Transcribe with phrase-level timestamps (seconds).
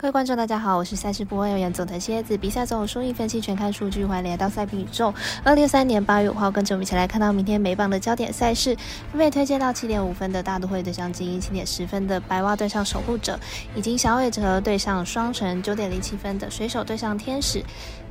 [0.00, 2.38] 各位观众，大家好，我是赛事播报员总藤蝎子。
[2.38, 5.12] 比赛总有输赢分析全看数据，欢迎来到赛评宇宙。
[5.42, 8.76] 二零二三年八月五号，跟着我们一起来看到明天美棒的焦点赛事。
[9.10, 13.36] 分别推荐到七点五分的大都会对上精英，七点十分的白袜对上守护者，
[13.74, 17.60] 以及小尾哲对上双城，九点零七分的水手对上天使。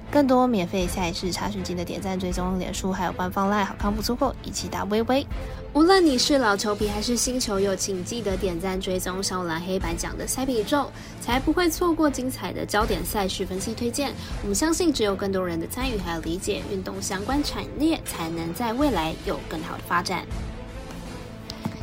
[0.09, 5.25] 更多免费赛事查询，记得点赞、追踪、脸书，还有官方 Live，好康不错过，一起打微微。
[5.73, 10.89] 无论你是老球皮还是新球友，请记得点赞、追踪小蓝黑白奖的赛比宇宙，
[11.21, 14.13] 才不会错过精彩的焦点赛事分析推荐。
[14.41, 20.26] 我们相信，只有更多人的参与还有理解，运动相关产业才能在未来有更好的发展。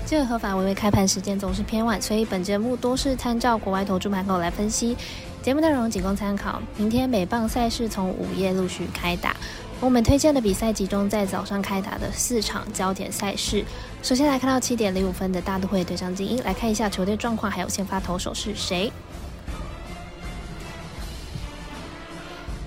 [0.06, 4.96] 这个合法微微开盘时间总是偏晚，所以本节目多是参照国外投注盘口来分析。
[5.45, 6.59] 节目内容仅供参考。
[6.79, 9.37] 明天美棒赛事从午夜陆续开打，
[9.79, 13.62] 我们推荐的比赛集中在早上开打的四场焦点赛事。
[14.02, 18.91] 首先来看到七点零五分的大都会对上精英，来看一下球队状况，还有先发投手是谁。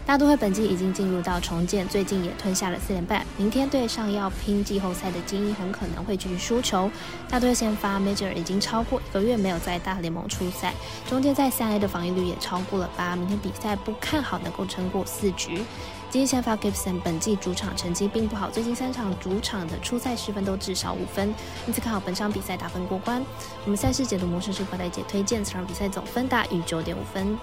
[0.07, 3.25] 大都会本季已经进入到重建，最近也吞下了四连败。
[3.35, 6.89] 明天对上要拼季后赛的精英，很可能会继续输球。
[7.29, 10.73] 大都会先发 Major 已经超过一个月没有在大联盟出赛，
[11.09, 13.17] 中间在三 A 的防御率也超过了八。
[13.17, 15.57] 明天比赛不看好能够撑过四局。
[16.09, 21.35] 今天先发 Gibson 本季主场成绩并不好，最近三场主场的出赛失分都至少五分，
[21.67, 23.21] 因此看好本场比赛打分过关。
[23.65, 27.37] 我们赛事解读模式是快带姐推荐，此场比赛总分大于九点五分。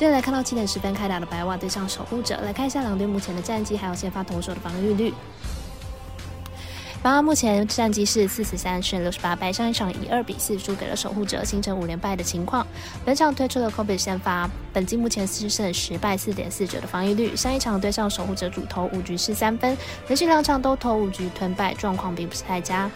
[0.00, 5.12] 接下来看到七点十分开打的白袜对上守护者，来看一下两队目前的战绩，还有先发投手的防御率。
[7.02, 12.66] 白袜目前战绩是四十三胜六十八败，上一场以二比四输给了守护者，形成五连败的情况。
[13.06, 19.74] 本场推出了 Kobe 先发，本季目前四胜十败四点四九的防御率，上一场对上守护者主投五局失三分，
[20.08, 22.90] 连续两场都投五局吞败，状况并不是太佳。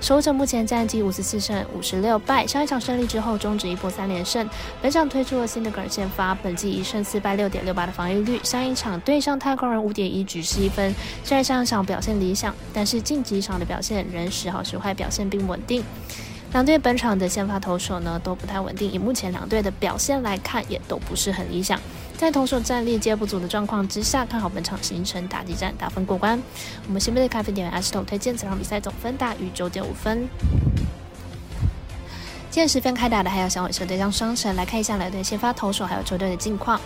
[0.00, 4.48] 守护者目前战绩五十四胜五十六败，上一场胜利之后终止一波三连胜。
[4.80, 8.38] 本场推出了新的格尔先发，本季一胜四败六点六八的防御率。
[8.44, 15.82] 上一场对上太空人五点一局失一分，虽然上一场表现理想，但是晋级场的表现仍时好时坏，表现并不稳定。
[16.52, 21.78] 两队本场的先发投手呢都不太稳定，以目前两队的表现来看，也都不是很理想。
[22.16, 26.40] 在投手战力皆不足的状况之下，看好本场形成打击战，打分过关。
[26.86, 30.28] 我们新杯的咖啡店员阿石头推荐这场比赛总分大于九点五分。
[32.50, 36.80] 今天十分开打的还有小尾蛇对上双城，来看一下两队先发投手还有球队的近况。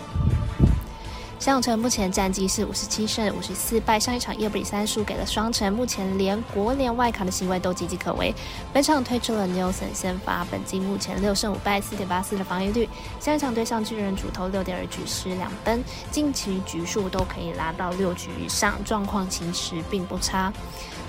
[1.39, 8.33] 小永城目前战绩是五十七胜五十四败，上一场一比三输给了双城，目前连国联外卡的行为都岌岌可危。
[8.71, 12.87] 本场推出了 Nelson 先发，本季目前六胜五败，四点八四的防御率。
[13.19, 20.53] 下一场对上巨人主投六点二局失两分，近期局数都可以拉到六局以上，状况其实并不差。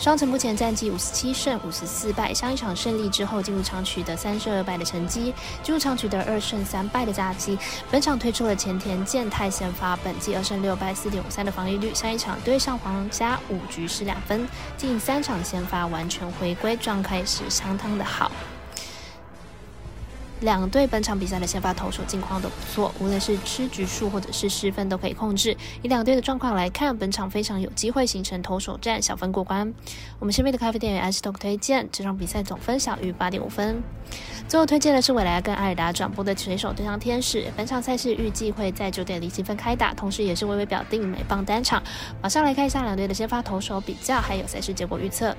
[0.00, 7.56] 双城目前战绩五十七胜五十四败，上一场胜利之后进入场取得三胜二败的成绩，进入场取得二胜三败的战绩。
[7.92, 18.30] 本场推出了前田健太先发，本季二胜六败四点五三的防御率，上一场对上皇家五局失两分，近三场先发完全回归，状态是相当的好。
[20.40, 25.56] 两队本场比赛的先发投手近况都不错，无论是吃局数或者是失分都可以控制。
[25.82, 29.72] 以两队的状况来看，本场非常有机会形成投手战，小分过关。
[30.18, 33.82] 我们身边的咖啡店员 s t o k 推荐这场比赛总分小于八点五分。
[34.46, 41.82] 最后推荐的是未来跟艾尔达转播的水手对上天使，本场赛事预计会在九点零七分开打，同时也是微微表定美棒单场。
[42.20, 45.34] 马上来看一下两队的先发投手比较，还有赛事结果预测。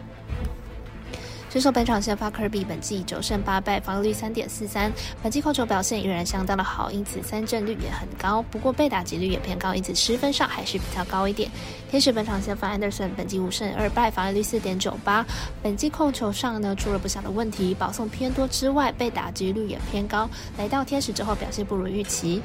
[1.55, 4.91] 水手本场先发科比，本季九胜八败，防御率三点四三，
[5.23, 8.41] 本季控球表现依然相当的好，因此三振率也很高。
[8.51, 11.49] 不过被打击率也偏高，因此失分上还是比较高一点。
[11.89, 15.25] 天使本场先发 Anderson，本季五胜二败，防御率四点九八，
[15.63, 20.29] 本季控球上呢出了不小的问题，保送偏多之外，被打击率也偏高。
[20.57, 22.41] 来到天使之后表现不如预期，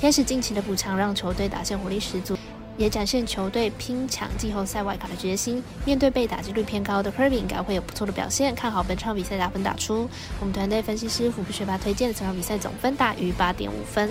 [0.00, 2.35] 天使近期的补强让球队打线火力十足。
[2.76, 5.62] 也展现球队拼抢季后赛外卡的决心。
[5.84, 8.54] 面对被打击率偏高的 Kirby，应该会有不错的表现。
[8.54, 10.08] 看好本场比赛打分打出。
[10.40, 14.10] 我们团队分析师虎皮学霸推荐的这场比赛总分大于八点五分。